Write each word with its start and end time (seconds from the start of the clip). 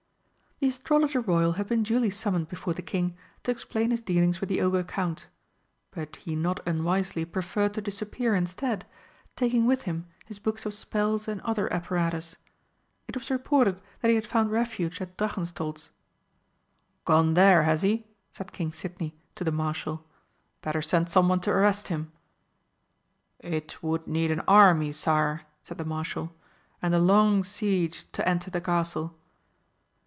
The 0.59 0.67
Astrologer 0.67 1.21
Royal 1.21 1.53
had 1.53 1.67
been 1.67 1.81
duly 1.81 2.11
summoned 2.11 2.47
before 2.47 2.75
the 2.75 2.83
King 2.83 3.17
to 3.43 3.49
explain 3.49 3.89
his 3.89 3.99
dealings 3.99 4.39
with 4.39 4.47
the 4.47 4.61
Ogre 4.61 4.83
Count. 4.83 5.25
But 5.89 6.17
he 6.17 6.35
not 6.35 6.59
unwisely 6.67 7.25
preferred 7.25 7.73
to 7.73 7.81
disappear 7.81 8.35
instead, 8.35 8.85
taking 9.35 9.65
with 9.65 9.83
him 9.89 10.05
his 10.27 10.37
books 10.37 10.63
of 10.67 10.75
spells 10.75 11.27
and 11.27 11.41
other 11.41 11.71
apparatus. 11.73 12.35
It 13.07 13.17
was 13.17 13.31
reported 13.31 13.81
that 14.01 14.09
he 14.09 14.13
had 14.13 14.27
found 14.27 14.51
refuge 14.51 15.01
at 15.01 15.17
Drachenstolz. 15.17 15.89
"Gone 17.05 17.33
there, 17.33 17.63
has 17.63 17.81
he?" 17.81 18.05
said 18.31 18.51
King 18.53 18.71
Sidney 18.71 19.15
to 19.33 19.43
the 19.43 19.51
Marshal. 19.51 20.05
"Better 20.61 20.83
send 20.83 21.09
someone 21.09 21.39
to 21.39 21.49
arrest 21.49 21.87
him." 21.87 22.11
"It 23.39 23.81
would 23.81 24.05
need 24.07 24.29
an 24.29 24.41
army, 24.41 24.91
sire," 24.91 25.41
said 25.63 25.79
the 25.79 25.85
Marshal, 25.85 26.35
"and 26.83 26.93
a 26.93 26.99
long 26.99 27.43
siege, 27.43 28.05
to 28.11 28.29
enter 28.29 28.51
the 28.51 28.61
Castle." 28.61 29.17